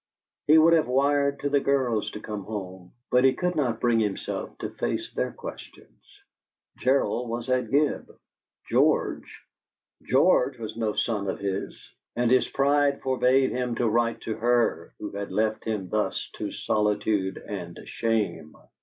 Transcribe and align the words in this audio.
He 0.47 0.57
would 0.57 0.73
have 0.73 0.87
wired 0.87 1.41
to 1.41 1.49
the 1.51 1.59
girls 1.59 2.09
to 2.09 2.19
come 2.19 2.43
home, 2.45 2.91
but 3.11 3.23
he 3.23 3.35
could 3.35 3.55
not 3.55 3.79
bring 3.79 3.99
himself 3.99 4.57
to 4.57 4.71
face 4.71 5.13
their 5.13 5.31
questions. 5.31 6.23
Gerald 6.79 7.29
was 7.29 7.51
at 7.51 7.69
Gib! 7.69 8.09
George 8.67 9.43
George 10.01 10.57
was 10.57 10.75
no 10.75 10.93
son 10.93 11.29
of 11.29 11.37
his! 11.37 11.79
and 12.15 12.31
his 12.31 12.47
pride 12.47 13.03
forbade 13.03 13.51
him 13.51 13.75
to 13.75 13.87
write 13.87 14.21
to 14.21 14.35
her 14.37 14.91
who 14.97 15.11
had 15.11 15.31
left 15.31 15.65
him 15.65 15.87
thus 15.89 16.31
to 16.33 16.51
solitude 16.51 17.37
and 17.37 17.79
shame. 17.85 18.55